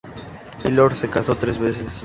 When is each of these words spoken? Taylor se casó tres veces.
Taylor 0.63 0.95
se 0.95 1.11
casó 1.11 1.35
tres 1.35 1.59
veces. 1.59 1.85